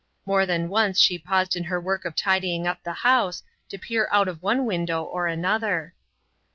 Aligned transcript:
More 0.25 0.47
than 0.47 0.67
once 0.69 0.99
she 0.99 1.19
paused 1.19 1.55
in 1.55 1.65
her 1.65 1.79
work 1.79 2.05
of 2.05 2.15
tidying 2.15 2.65
up 2.65 2.81
the 2.81 2.91
house 3.05 3.43
to 3.69 3.77
peer 3.77 4.07
out 4.11 4.27
of 4.27 4.41
one 4.41 4.65
window 4.65 5.03
or 5.03 5.27
another. 5.27 5.93